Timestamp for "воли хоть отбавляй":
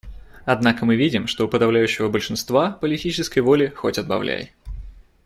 3.41-4.51